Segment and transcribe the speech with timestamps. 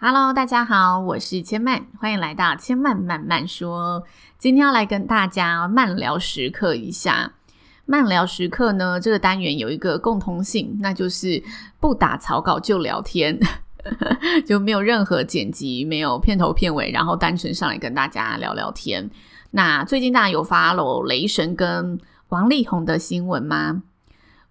[0.00, 4.04] Hello，大家好，我是千曼，欢迎来到千曼慢慢说。
[4.38, 7.32] 今天要来跟大家慢聊时刻一下。
[7.84, 11.42] 慢聊时刻呢，这个单元有一个共通性，那就是
[11.80, 13.36] 不打草稿就聊天，
[14.46, 19.10] 就没有任何剪辑，没有片头片尾，然后单纯上来跟大家聊聊天。
[19.50, 23.82] 那最近大家有 follow 雷神跟王力宏的新闻吗？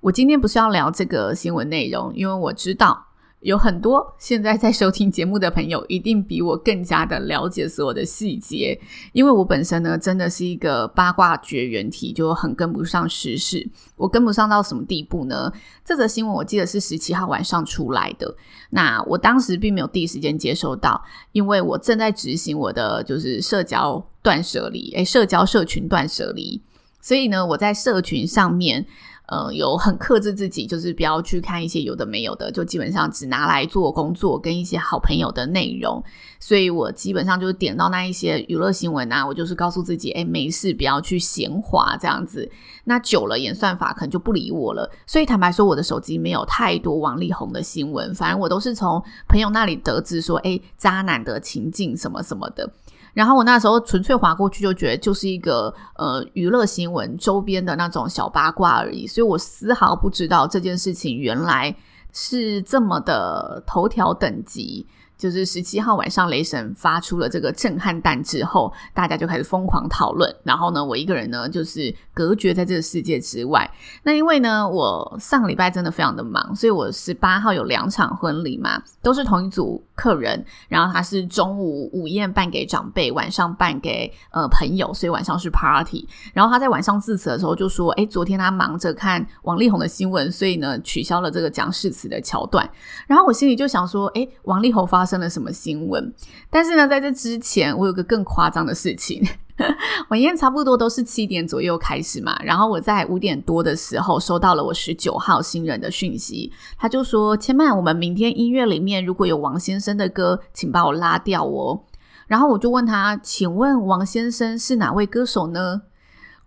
[0.02, 3.07] 我今天不是要聊这个新闻内容，因为我知道。
[3.42, 8.78] 有很多现在在收听节目的朋友，一定比我更加的了解所有的细节，
[9.14, 13.70] 因为我本身呢，真的是一个八卦绝缘体，就很跟不上时事。
[13.96, 15.54] 我跟不上到什么地步呢？
[15.86, 18.36] 这则新闻我记得是十七号晚上出来的，
[18.72, 21.00] 那我当时并没有第一时间接收到，
[21.32, 26.60] 因为我正在执行我的就是社交断舍离，诶，社交社群断舍离，
[27.00, 28.88] 所以呢，我在社群上面。
[29.28, 36.02] 呃，有很克制自己，就是不要去看一些有的没有的，就基本上只拿来做工作跟一些好朋友的内容。
[36.40, 42.50] 所以我基本上就是点到那一些娱乐新闻啊，我就是告诉自己，哎，没事，不要去闲滑这样子。
[42.86, 44.90] 那久了，演算法可能就不理我了。
[45.06, 52.72] 所以坦白说，我的手机没有太多王力宏的新闻，反正我都是从朋友那里得知说，哎，渣男的情境什么什么的。
[53.18, 61.76] 然后我那时候纯粹划过去，就觉得就是一个呃娱乐新闻周边的那种小八卦而已，所以我丝毫不知道这件事情原来
[62.14, 64.86] 是这么的头条等级。
[65.18, 70.32] 就是十七号晚上，雷神发出了这个震撼弹之后，大家就开始疯狂讨论。
[70.44, 73.68] 然后呢，我一个人呢，就是隔绝在这个世界之外。
[74.04, 80.46] 那因为呢，我上个礼拜真的非常的忙，所以我十八号有两场婚礼嘛，都是同一组客人。
[80.68, 86.08] 然后他是中午午宴办给长辈，晚上办给呃朋友，所以晚上是 party。
[86.34, 92.70] 然后他在晚上致辞的时候就说：“诶，昨天他忙着看王力宏的新闻，所以呢取消了这个讲誓词的桥段。”
[93.08, 96.14] 然后我心里就想说：“诶，王力宏发。”发生了什么新闻？
[96.50, 99.26] 但是呢，在这之前，我有个更夸张的事情。
[100.10, 111.84] 晚宴差不多都是七点左右开始嘛，然后我在五点多的时候收到了我十九号新人的讯息，他就说：“千曼，我们明天音乐里面如果有王先生的歌，请把我拉掉哦。”
[112.28, 115.84] 然后我就问他：“请问王先生是哪位歌手呢？”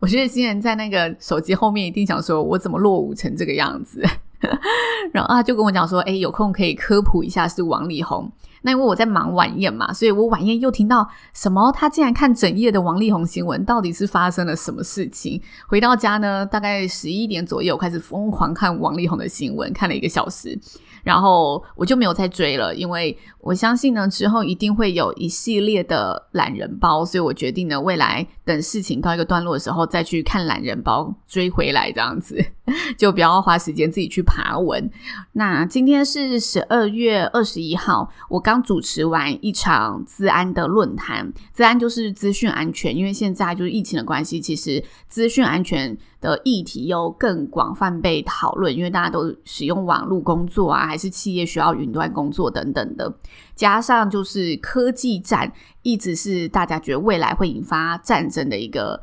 [0.00, 4.04] 我觉得新人在那个手机后面一定想说：“我怎么落伍成这个样子？”
[5.12, 8.31] 然后他就跟我讲说：“诶，有空可以科普一下是王力宏。”
[8.62, 11.72] 那因为我在忙晚宴嘛，所以我晚宴又听到什么？
[11.72, 15.41] 他竟然看整夜的王力宏新闻，到底是发生了什么事情？
[15.66, 20.59] 回到家呢，大概十一点左右开始疯狂看王力宏的新闻，看了一个小时。
[21.03, 32.38] 然后我就没有再追了，因为我相信呢，之后一定会有一系列的懒人包，所以我决定呢，未来等事情告一个段落的时候，再去看懒人包追回来，这样子
[32.99, 34.91] 就不要花时间自己去爬文。
[35.32, 53.15] 那今天是十二月二十一号，我刚刚主持完一场资安的论坛，资安就是资讯安全，因为现在就是疫情的关系，其实资讯安全的议题又更广泛被讨论，因为大家都使用网络工作啊，还是企业需要云端工作等等的，
[53.55, 59.00] 加上就是科技战一直是大家觉得未来会引发战争的一个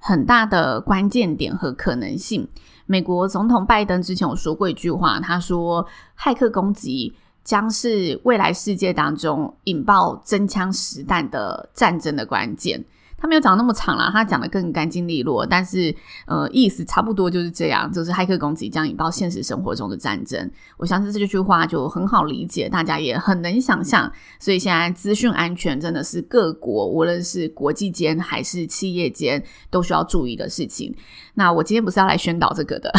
[0.00, 2.48] 很大的关键点和可能性。
[2.86, 5.86] 美国总统拜登之前有说过一句话，他说
[6.18, 12.84] ：“骇客攻击将是未来世界当中引爆真枪实弹的战争的关键。”
[13.20, 15.92] 他没有讲那么长啦，他讲得更干净利落，但是
[16.26, 20.50] 呃，意思差不多就是这样，就是骇客攻击将引爆现实生活中的战争。
[20.76, 24.10] 我相信这句话就很好理解，大家也很能想象。
[24.38, 30.94] 所以现在资讯安全真的是各国，无论是国际间还是企业间，都需要注意的事情。
[31.34, 32.92] 那我今天不是要来宣导这个的，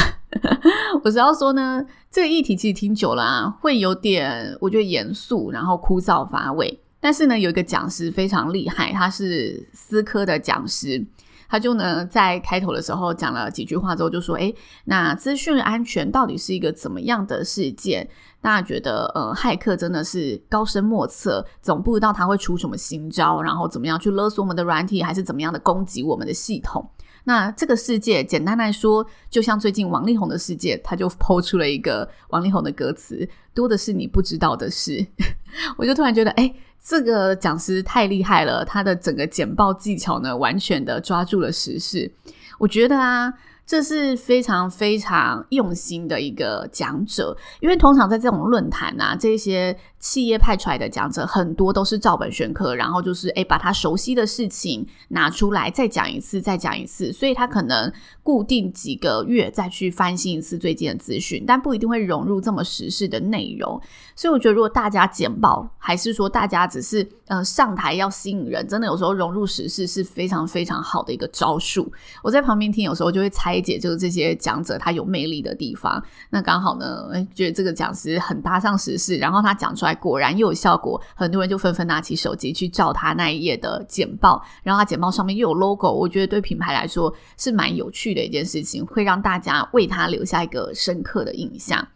[1.04, 6.82] 我是要说呢，这个议题其实听久了啊，会有点我觉得严肃，然后枯燥乏味。
[7.00, 11.06] 但是呢，有一个讲师非常厉害，他是思科的讲师，
[11.48, 14.54] 他就呢在开头的时候讲了几句话之后，就说：“诶，
[14.86, 18.08] 那资讯安全到底是一个怎么样的事件？
[18.42, 26.90] 大家觉得，呃，骇客真的是高深莫测，总不知道他会出什么新招，然后怎么样去勒索我们的软体，还是怎么样的攻击我们的系统？
[27.26, 35.06] 那这个世界，简单来说，就像最近王力宏的世界，他就抛出了一个王力宏的歌词：多的是你不知道的事。
[35.78, 36.54] 我就突然觉得，诶。
[36.84, 42.12] 这个讲师太厉害了，他的整个简报技巧呢，完全的抓住了时事。
[42.58, 43.34] 我觉得啊，
[43.66, 57.92] 这是非常非常用心的一个讲者，因为通常在这种论坛啊，这些企业派出来的讲者很多都是照本宣科，然后就是诶把他熟悉的事情拿出来再讲一次，再讲一次，所以他可能
[58.24, 63.80] 固定几个月再去翻新一次最近的资讯，但不一定会融入这么时事的内容。
[64.16, 71.92] 所以我觉得，如果大家简报，还是说大家只是嗯、呃、上台要吸引人，真的有时候融入时事是非常非常好的一个招数。
[72.24, 76.02] 我在旁边听，有时候就会拆解，就是这些讲者他有魅力的地方。
[76.30, 79.89] 那刚好呢，觉得这个讲师很搭上时事，然后他讲出来。
[79.96, 91.88] 果然又有效果，很多人就纷纷拿起手机去照他那一页的简报，然后他简报上面又有 logo，我觉得对品牌来说是蛮有趣的一件事情，会让大家为他留下一个深刻的印象。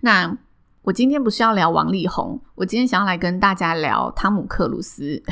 [0.00, 0.36] 那
[0.82, 5.22] 我今天不是要聊王力宏，我今天想要来跟大家聊汤姆克鲁斯。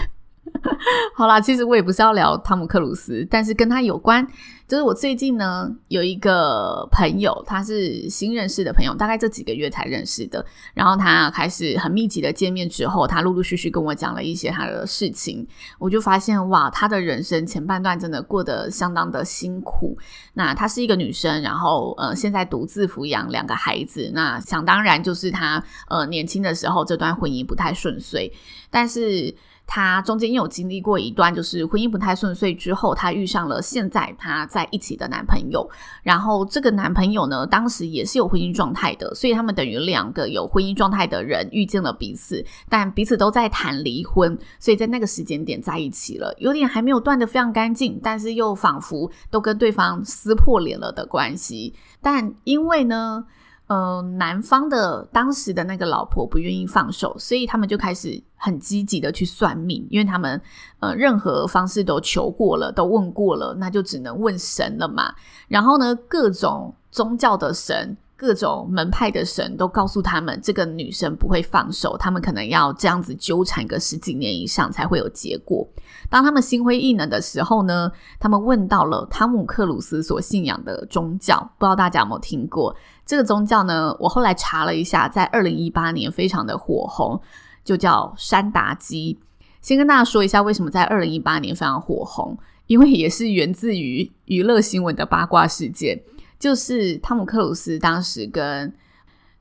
[1.17, 4.27] 好啦，其实我也不是要聊汤姆克鲁斯，但是跟他有关。
[4.69, 10.45] 就是我最近呢有一个朋友，他是新认识的朋友，大概这几个月才认识的。
[10.75, 15.47] 然后他开始很密集的见面之后，他陆陆续续跟我讲了一些他的事情，
[15.79, 19.97] 我就发现哇，他的人生前半段真的过得相当的辛苦。
[20.35, 24.11] 那她是一个女生，然后呃现在独自抚养两个孩子。
[24.13, 28.33] 那想当然就是她呃年轻的时候这段婚姻不太顺遂，
[28.69, 29.33] 但是。
[29.69, 35.69] 她中间有经历过一段，就是婚姻不太顺遂之后，她遇上了现在她在一起的男朋友。
[36.03, 51.75] 然后这个男朋友呢，当时也是有婚姻状态的，所以他们等于两个有婚姻状态的人遇见了彼此，但彼此都在谈离婚，所以在那个时间点在一起了，有点还没有断得非常干净，但是又仿佛都跟对方撕破脸了的关系。
[52.01, 53.27] 但因为呢。
[53.69, 60.41] 呃，男方的当时的那个老婆不愿意放手，所以他们就开始很积极的去算命，因为他们
[60.81, 65.15] 呃任何方式都求过了，都问过了，那就只能问神了嘛。
[65.49, 67.97] 然后呢，各种宗教的神。
[68.19, 75.69] 各种门派的神都告诉他们，这个女生不会放手，他们可能要这样子纠缠个十几年以上才会有结果。
[76.09, 82.75] 当他们心灰意冷的时候呢，他们问到了汤姆克鲁斯所信仰的宗教，不知道大家有没有听过
[83.05, 83.95] 这个宗教呢？
[84.01, 87.21] 我后来查了一下，在二零一八年非常的火红，
[87.67, 89.19] 就叫山达基。
[89.61, 96.01] 先跟大家说一下，为什么在二零一八年非常火红，因为也是源自于娱乐新闻的八卦事件。
[96.39, 98.73] 就是汤姆克鲁斯当时跟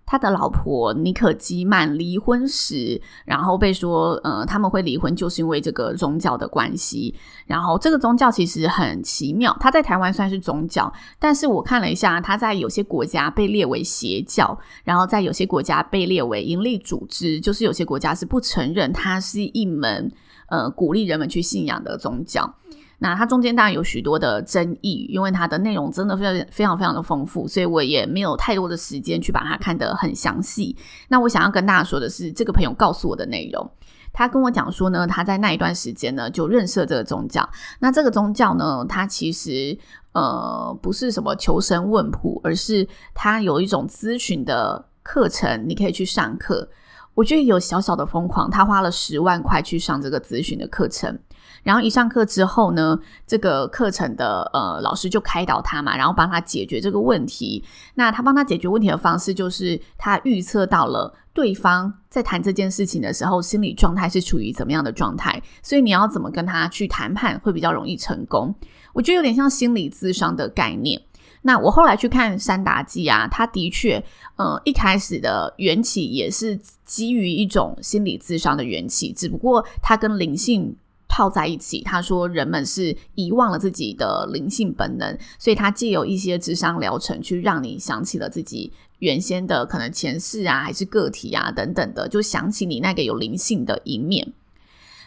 [0.06, 7.16] 他的老婆尼可基曼离婚时，然后被说，呃，他们会离婚就是因为这个宗教的关系。
[7.48, 20.12] 然后这个宗教其实很奇妙，他在台湾算是宗教，但是我看了一下，他在有些国家被列为邪教，然后在有些国家被列为盈利组织，就是有些国家是不承认它是一门
[20.50, 22.56] 呃鼓励人们去信仰的宗教。
[23.00, 30.76] 那它中间当然有许多的争议，因为它的内容真的非常非常非常的丰富，所以我也没有太多的时间去把它看得很详细。
[31.10, 33.70] 那我想要跟大家说的是，这个朋友告诉我的内容，
[34.14, 37.48] 他跟我讲说呢，他在那一段时间呢就认识了这个宗教。
[37.80, 39.78] 那这个宗教呢，它其实
[40.14, 46.70] 呃不是什么求神问卜，而是它有一种咨询的课程，你可以去上课。
[47.14, 51.18] 我觉得有小小的疯狂，他花了十万块去上这个咨询的课程。
[51.64, 57.64] 然后一上课之后呢，这个课程的呃老师就开导他嘛，然后帮他解决这个问题。
[57.96, 68.54] 那他帮他解决问题的方式就是他预测到了对方在谈这件事情的时候心理状态是处于怎么样的状态，所以你要怎么跟他去谈判会比较容易成功。
[68.94, 71.02] 我觉得有点像心理咨商的概念。
[71.42, 74.04] 那我后来去看山达基啊，他的确
[74.36, 80.76] 呃一开始的缘起也是基于一种心理咨商的缘起，只不过他跟灵性。
[81.16, 94.34] 泡在一起，他说人们是遗忘了自己的灵性本能，所以他借有一些智商疗程去让你想起了自己原先的可能前世啊，还是个体啊等等的，就想起你那个有灵性的一面。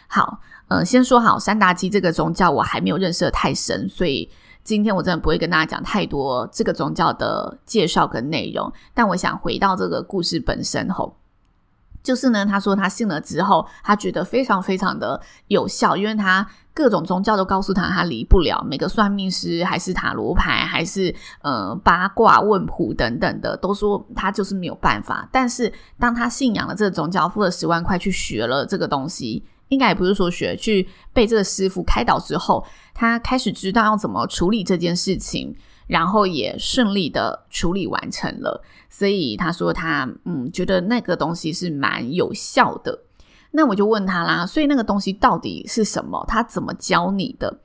[0.07, 4.27] 好，呃，先说好，山达基这个宗教我还没有认识得太深，所以
[4.63, 8.73] 今天我真的不会跟大家讲太多这个宗教的介绍跟内容。
[8.95, 11.15] 但我想回到这个故事本身后。
[12.01, 25.27] 就是呢，他说他信了之后，他觉得非常非常的有效，因为他各种宗教都告诉他他离不了，每个算命师还是塔罗牌还是呃八卦问卜等等的，都说他就是没有办法。
[25.31, 35.55] 但是当他信仰了这个宗教，付了十万块去学了这个东西，应该也不是说学，去被这个师傅开导之后，他开始知道要怎么处理这件事情。
[35.89, 43.05] 然后也顺利的处理完成了，所以他说他嗯觉得那个东西是蛮有效的。
[43.49, 46.23] 那我就问他啦，所以那个东西到底是什么？
[46.27, 47.61] 他怎么教你的？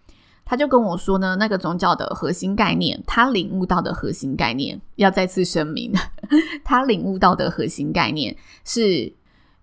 [0.46, 5.92] 他就跟我说呢，那个宗教的核心概念，他领悟到的核心概念，要再次声明，
[6.64, 9.12] 他领悟到的核心概念是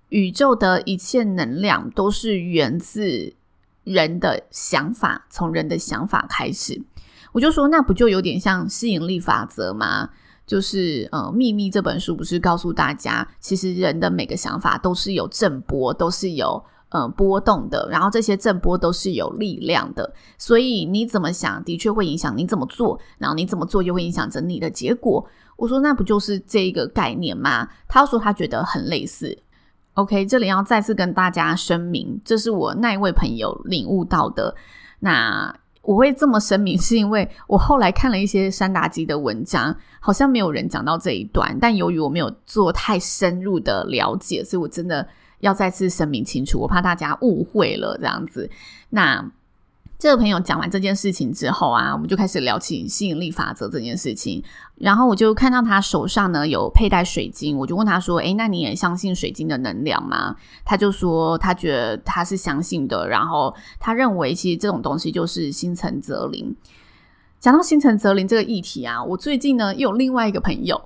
[0.09, 3.33] 宇宙的一切能量都是源自
[3.83, 6.79] 人的想法，从人的想法开始。
[7.31, 10.09] 我就说，那不就有点像吸引力法则吗？
[10.45, 25.25] 就是呃，《秘密》这本书不是告诉大家，其实人的每个想法都是有震波，都是有呃波动的，然后这些震波都是有力量的，所以你怎么想，的确会影响你怎么做，然后你怎么做又会影响着你的结果。
[25.55, 27.69] 我说，那不就是这个概念吗？
[27.87, 29.37] 他说他觉得很类似。
[29.93, 34.53] OK，这里要再次跟大家声明，这是我那一位朋友领悟到的。
[34.99, 41.57] 那我会这么声明，是因为我后来看了一些山达基的文章，好像没有人讲到这一段。
[41.59, 45.07] 但由于我没有做太深入的了解，所以我真的
[45.39, 48.49] 要再次声明清楚，我怕大家误会了这样子。
[48.89, 49.31] 那。
[50.01, 54.43] 这个朋友讲完这件事情之后啊，我们就开始聊起吸引力法则这件事情。
[54.77, 66.55] 然后我就看到他手上呢有佩戴水晶，我就问他说：“诶，那你也相信水晶的能量吗？”他就说他觉得他是相信的，然后他认为其实这种东西就是心诚则灵。
[67.39, 70.81] 讲到心诚则灵这个议题啊，我最近呢又有另外一个朋友，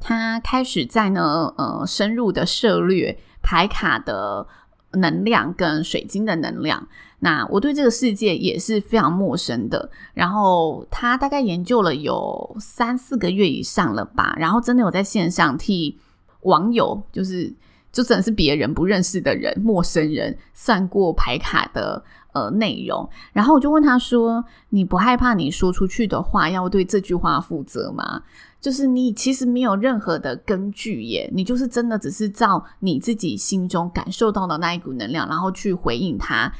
[0.00, 4.48] 他开始在呢呃深入的涉猎牌卡的
[4.94, 6.88] 能量跟水晶的能量。
[7.22, 15.98] 那我对这个世界也是非常陌生的，然后他大概研究了有三四个月以上了吧，然后真的有在线上替
[16.42, 17.52] 网友，就是
[17.92, 28.22] 就真的是别人不认识的人、陌生人算过牌卡的呃内容，然后我就问他说：“你不害怕你说出去的话要对这句话负责吗？
[28.62, 36.50] 就是你其实没有任何的根据耶，你就是真的只是照你自己心中感受到的那一股能量，然后去回应他。”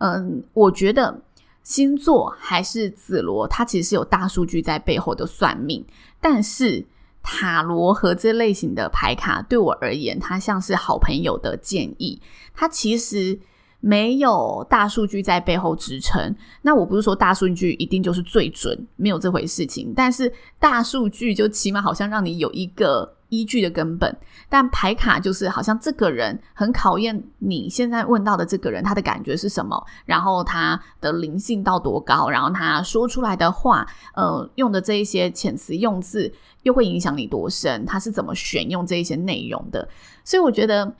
[0.00, 1.22] 嗯，我觉得
[1.62, 5.84] 星座还是紫罗，它其实是有大数据在背后的算命。
[6.20, 6.84] 但是
[7.22, 12.20] 塔罗和这类型的牌卡，对我而言，它像是好朋友的建议。
[12.54, 13.38] 它其实
[13.80, 16.34] 没有大数据在背后支撑。
[16.62, 19.92] 那我不是说大数据一定就是最准，没有这回事情。
[19.94, 23.16] 但是大数据就起码好像让你有一个。
[23.30, 24.14] 依据的根本，
[24.48, 36.32] 但牌卡就是好像这个人很考验你现在问到的这个人，他的感觉是什么，然后他的灵性到多高，然后他说出来的话，呃，用的这一些遣词用字
[36.64, 39.88] 又会影响你多深，他是怎么选用这一些内容的？
[40.24, 40.94] 所以我觉得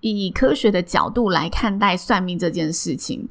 [0.00, 3.28] 以科学的角度来看待算命这件事情，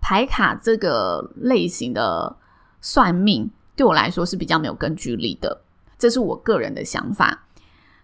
[0.00, 2.36] 牌卡这个类型的
[2.80, 5.60] 算命对我来说是比较没有根据力的，
[5.98, 7.45] 这是我个人的想法。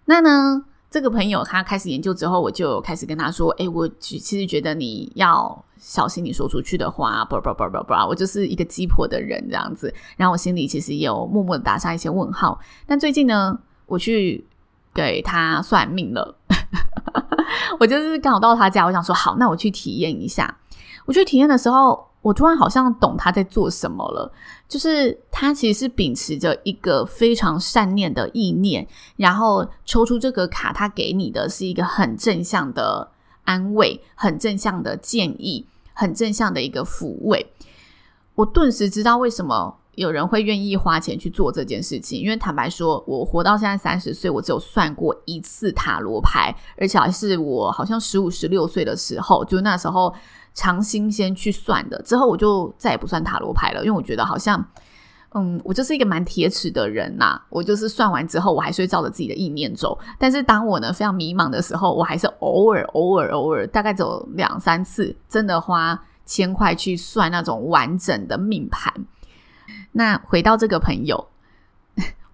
[0.04, 12.58] 那呢，这个朋友他开始研究之后，我就开始跟他说：“诶，我其实觉得你要小心你说出去的话，不不不不不，我就是一个鸡婆的人这样子。”然后我心里其实有默默的打上一些问号。
[12.86, 14.46] 但最近呢，我去
[14.92, 16.36] 给他算命了，
[17.80, 20.58] 我就是刚好到他家，我想说好，那我去体验一下。
[21.06, 22.11] 我去体验的时候。
[22.22, 24.32] 我突然好像懂他在做什么了，
[24.68, 28.86] 就是他其实是秉持着一个非常善念的意念，
[29.16, 33.10] 然后抽出这个卡，他给你的是一个很正向的
[33.42, 37.44] 安慰，很正向的建议，很正向的一个抚慰。
[38.36, 50.14] 我顿时知道为什么有人会愿意花钱去做这件事情，因为坦白说，我活到现在三十岁，我只有算过一次塔罗牌，而且还是我好像十五、十六岁的时候，就那时候。
[50.54, 54.62] 尝新鲜去算的，之后我就再也不算塔罗牌了，因为我觉得好像，
[55.34, 57.40] 嗯，我就是一个蛮铁齿的人呐。
[57.48, 59.98] 我就是算完之后，我还是会照着自己的意念走。
[60.18, 68.92] 但是当我呢非常迷茫的时候，我还是偶尔、偶尔、偶尔，大概走两三次，真的花千块去算那种完整的命盘。
[69.92, 71.28] 那回到这个朋友，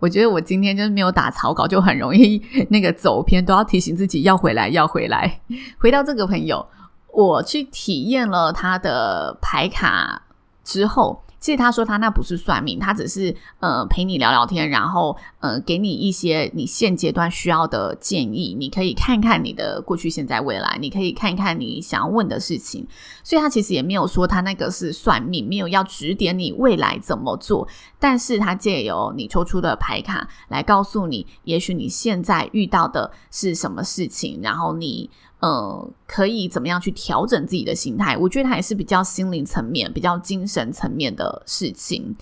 [0.00, 5.40] 我觉得我今天就是没有打草稿，就很容易 那个走偏，都要提醒自己要回来，要回来。
[5.78, 6.66] 回到这个朋友。
[7.12, 10.22] 我去体验了他的牌卡
[10.62, 22.86] 之后，其实他说他那不是算命，他只是呃陪你聊聊天，然后呃给你一些你现阶段需要的建议，你可以看看你的过去、现在、未来，你可以看看你想要问的事情。
[23.22, 27.66] 所以他其实也没有说他那个是算命，没有要指点你未来怎么做，
[27.98, 35.10] 但是他借由你抽出的牌卡来告诉你，也许你现在遇到的是什么事情，然后你。
[35.40, 38.16] 呃，可以怎么样去调整自己的心态？
[38.16, 42.12] 我觉得他也是比较心灵层面、比较精神层面的事情。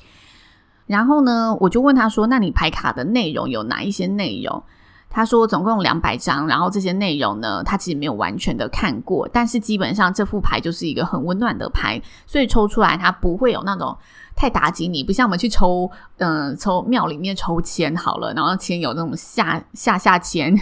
[0.87, 4.62] 然后呢，我就问他说：“那你牌卡的内容有哪一些内容？”
[5.09, 13.97] 他说：“总共两百张，然后这些内容呢，他其实没有完全的看过，但是基本上这副牌就是一个很温暖的牌，所以抽出来它不会有那种
[14.35, 20.55] 太打击你，不像我们去抽，嗯、抽庙里面抽签好了，然后签有那种下下下签。”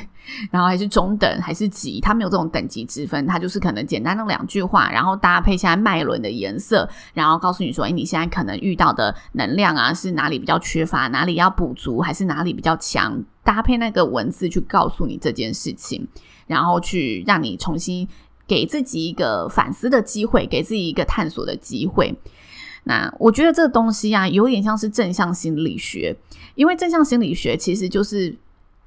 [0.51, 16.07] 然后还是中等还是级，它没有这种等级之分，它就是可能简单的两句话，然后搭配现在脉轮的颜色，然后告诉你说，哎，你现在可能遇到的能量啊是哪里比较缺乏，哪里要补足，还是哪里比较强，搭配那个文字去告诉你这件事情，
[16.47, 18.09] 然后去让你重新
[18.47, 22.15] 给自己一个反思的机会，给自己一个探索的机会。
[22.87, 26.15] 那我觉得这个东西啊，有点像是正向心理学，
[26.55, 28.37] 因为正向心理学其实就是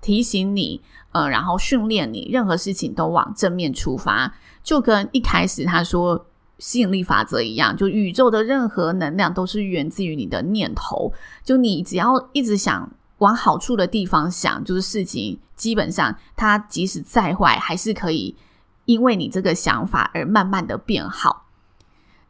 [0.07, 0.79] 提醒你，
[1.11, 4.33] 呃，然后训练你，任何事情都往正面出发，
[4.63, 6.25] 就跟一开始他说
[6.59, 11.11] 吸引力法则一样，就宇宙的任何能量都是源自于你的念头，
[11.43, 18.33] 就你只要一直想往好处的地方想，就是事情基本上它即使再坏，还是可以
[18.85, 21.46] 因为你这个想法而慢慢的变好。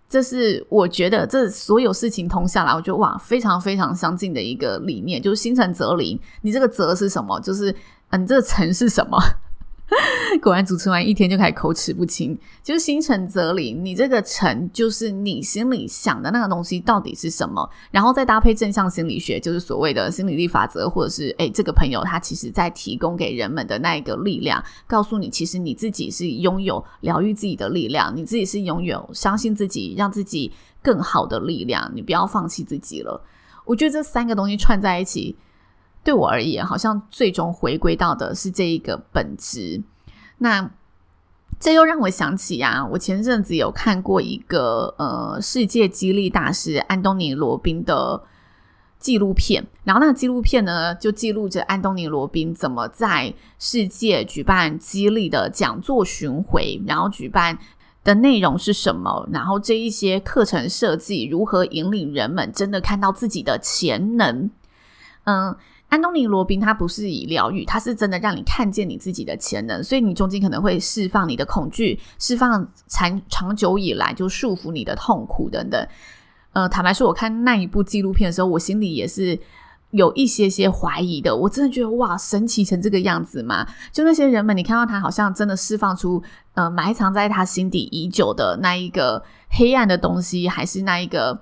[0.09, 6.17] 这是我觉得这所有事情通下来，我觉得哇，非常非常相近的一个理念，就是心诚则灵。
[6.41, 7.39] 你这个则是什么？
[7.41, 7.75] 就是
[8.11, 9.17] 嗯，你这个诚是什么？
[10.43, 13.83] 果然主持完一天就开始口齿不清，就是心诚则灵。
[13.83, 30.51] 你这个诚就是你心里想的那个东西到底是什么，然后再搭配正向心理学，就是所谓的心理力法则，或者是诶，这个朋友他其实在提供给人们的那一个力量，告诉你其实你自己是拥有疗愈自己的力量，你自己是拥有相信自己，让自己
[30.81, 33.23] 更好的力量，你不要放弃自己了。
[33.63, 35.37] 我觉得这三个东西串在一起。
[36.07, 39.83] 对我而言，好像最终回归到的是这一个本质。
[40.37, 40.71] 那
[41.59, 48.23] 这又让我想起啊，我前阵子有看过一个呃世界激励大师安东尼罗宾的
[48.97, 57.59] 纪录片，然后那个纪录片呢，就记录着安东尼罗宾怎么在世界举办激励的讲座巡回，然后举办
[58.05, 64.49] 的内容是什么，然后这一些课程设计如何引领人们真的看到自己的潜能，
[65.25, 65.53] 嗯。
[65.89, 75.87] 安东尼罗宾他不是以疗愈，他是真的让你看见你自己的潜能，所以你中间可能会释放你的恐惧，释放长长久以来就束缚你的痛苦等等。
[76.51, 79.39] 呃，坦白说，我看那一部纪录片的时候，我心里也是
[79.91, 81.33] 有一些些怀疑的。
[81.33, 83.65] 我真的觉得哇，神奇成这个样子吗？
[83.93, 86.21] 就那些人们，你看到他好像真的释放出
[86.55, 91.39] 呃埋藏在他心底已久的那一个黑暗的东西，还是那一个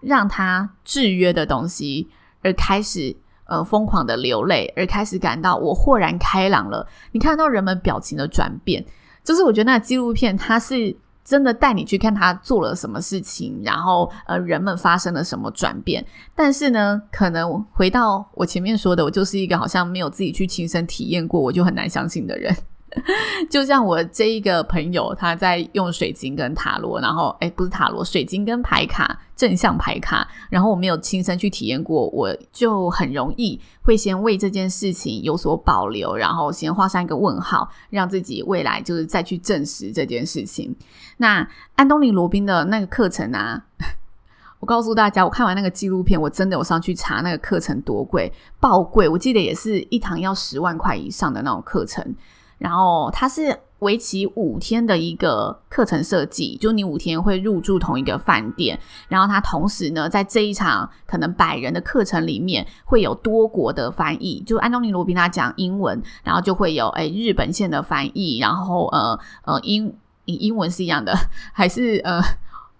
[0.00, 2.08] 让他制约的东西，
[2.42, 3.14] 而开始。
[3.46, 6.86] 呃，疯狂的流泪，而开始感到我豁然开朗了。
[7.12, 8.84] 你看到人们表情的转变，
[9.24, 16.04] 就是我觉得那纪录片它是真的带你去看他做了什么事情，然后呃，人们发生了什么转变。
[16.34, 22.54] 但是呢，可能回到我前面说的，我就是一个好像没有自己去亲身体验过，我就很难相信的人。
[23.50, 40.74] 就像我这一个朋友，他在用水晶跟塔罗，然后诶，不是塔罗，水晶跟牌卡，正向牌卡，然后我没有亲身去体验过，我就很容易会先为这件事情有所保留，然后先画上一个问号，让自己未来就是再去证实这件事情。
[41.18, 43.64] 那安东尼罗宾的那个课程啊，
[44.60, 52.14] 我告诉大家，我看完那个纪录片，我真的有上去查那个课程多贵，爆贵，我记得也是一堂要十万块以上的那种课程。
[52.58, 71.14] 然后它是为期五天的一个课程设计，就你五天会入住同一个饭店，然后它同时呢，在这一场可能百人的课程里面会有多国的翻译，就安东尼罗宾他讲英文，然后就会有诶日本线的翻译，然后呃呃英英文是一样的，
[71.52, 72.22] 还是呃。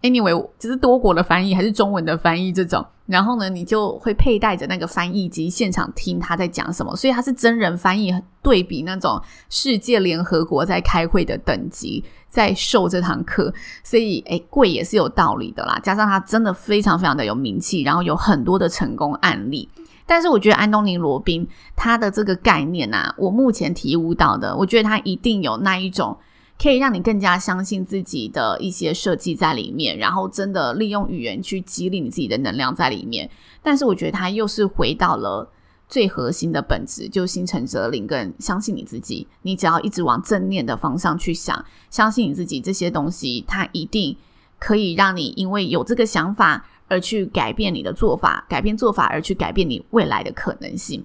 [0.06, 6.94] Anyway，就是多国的翻译还是中文的翻译这种，然后呢，你就会佩戴着那个翻译机，现场听他在讲什么。
[6.94, 15.76] 所以他是真人翻译，对比那种世界联合国在开会的等级，在授这堂课，所以诶，贵也是有道理的啦。
[15.82, 19.68] 加上他真的非常非常的有名气，然后有很多的成功案例。
[20.06, 26.16] 但是我觉得安东尼罗宾他的这个概念啊，我目前体悟到的，我觉得他一定有那一种。
[26.58, 33.28] 可以让你更加相信自己的一些设计在里面，然后真的利用语言去激励你自己的能量在里面。
[33.62, 35.46] 但是我觉得它又是回到了
[35.86, 39.28] 最核心的本质，就心诚则灵，跟相信你自己。
[39.42, 44.16] 你只要一直往正念的方向去想，相信你自己，这些东西它一定
[44.58, 51.04] 可以让你因为有这个想法而去改变你的做法，改变做法而去改变你未来的可能性。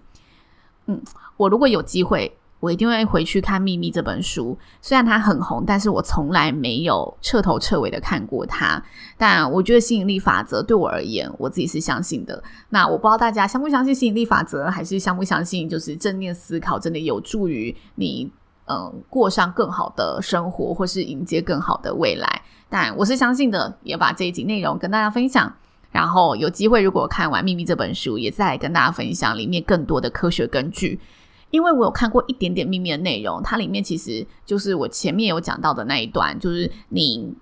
[0.86, 1.02] 嗯，
[1.36, 2.38] 我如果有机会。
[2.62, 8.82] 我一定会回去看《秘密》这本书，虽然它很红，但是我从来没有彻头彻尾的看过它。
[9.18, 12.42] 但我觉得吸引力法则对我而言，我自己是相信的。
[12.70, 18.32] 那我不知道大家相不相信吸引力法则，还是相不相信，就是正念思考真的有助于你，
[18.68, 22.42] 嗯，过上更好的生活，或是迎接更好的未来。
[22.70, 25.52] 但我是相信的，也把这一集内容跟大家分享。
[25.92, 30.98] 然后有机会，如果看完《秘密》这本书，也再来跟大家分享里面更多的科学根据。
[31.52, 37.34] 因为我有看过一点点秘密的内容，它里面其实就是我前面有讲到的那一段，就是你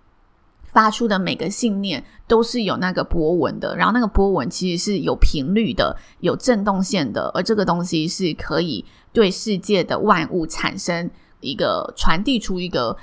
[0.72, 12.96] 发出的每个信念都是有那个波纹的，然后那个波纹其实是有频率的，有振动线的，而这个东西是可以对世界的万物产生一个传递出一个，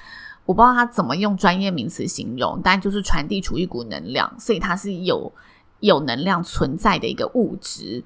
[0.45, 5.33] 我不知道它怎么用专业名词形容，但就是传递出一股能量，所以它是有
[5.81, 8.05] 有能量存在的一个物质。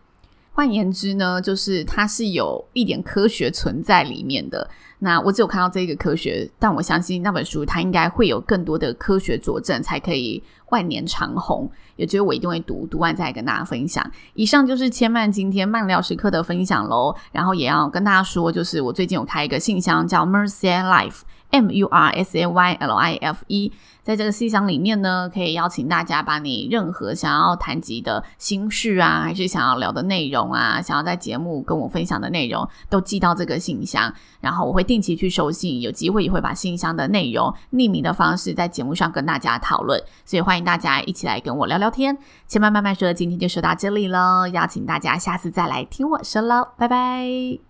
[0.53, 4.69] 换言之呢，就是它是有一点科学存在里面的。
[4.99, 11.71] 那我只有看到这个科学，但我相信那本书它应该会有更多的科学佐证，才可以万年长红。
[11.97, 14.05] 也就是我一定会读，读完再跟大家分享。
[14.35, 17.15] 以上就是千曼今天慢聊时刻的分享喽。
[17.33, 21.21] 然后也要跟大家说，就是我最近有开一个信箱，叫 Mursia Life。
[21.51, 42.17] M U R S A Y L I F E，在这个信箱里面呢，可以邀请大家把你任何想要谈及的心事啊，还是想要聊的内容啊，想要在节目跟我分享的内容，都寄到这个信箱，然后我会定期去收信，有机会也会把信箱的内容匿名的方式在节目上跟大家讨论，所以欢迎大家一起来跟我聊聊天。
[42.49, 47.61] 千嫚慢慢说，今天就说到这里喽，邀请大家下次再来听我说喽，拜拜。